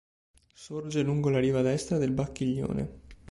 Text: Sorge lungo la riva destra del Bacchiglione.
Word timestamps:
Sorge 0.55 1.03
lungo 1.03 1.29
la 1.29 1.37
riva 1.37 1.61
destra 1.61 1.99
del 1.99 2.09
Bacchiglione. 2.11 3.01